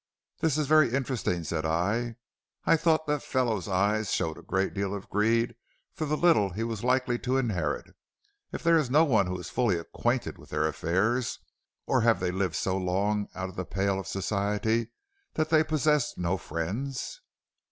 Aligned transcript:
"'This 0.39 0.57
is 0.57 0.65
very 0.65 0.91
interesting,' 0.95 1.43
said 1.43 1.63
I. 1.63 2.15
'I 2.65 2.75
thought 2.77 3.05
that 3.05 3.21
fellow's 3.21 3.67
eyes 3.67 4.11
showed 4.11 4.39
a 4.39 4.41
great 4.41 4.73
deal 4.73 4.95
of 4.95 5.07
greed 5.11 5.53
for 5.93 6.05
the 6.07 6.17
little 6.17 6.49
he 6.49 6.63
was 6.63 6.83
likely 6.83 7.19
to 7.19 7.37
inherit. 7.37 7.85
Is 8.51 8.63
there 8.63 8.83
no 8.89 9.03
one 9.05 9.27
who 9.27 9.37
is 9.37 9.51
fully 9.51 9.77
acquainted 9.77 10.39
with 10.39 10.49
their 10.49 10.65
affairs, 10.67 11.37
or 11.85 12.01
have 12.01 12.19
they 12.19 12.31
lived 12.31 12.55
so 12.55 12.79
long 12.79 13.27
out 13.35 13.49
of 13.49 13.55
the 13.55 13.63
pale 13.63 13.99
of 13.99 14.07
society 14.07 14.87
that 15.35 15.51
they 15.51 15.63
possess 15.63 16.17
no 16.17 16.35
friends?' 16.35 17.21